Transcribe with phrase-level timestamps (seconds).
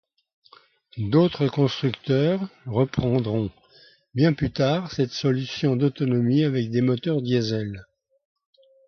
[0.97, 3.51] D'autres constructeurs reprendront,
[4.15, 7.85] bien plus tard, cette solution d'autonomie avec des moteurs diesel.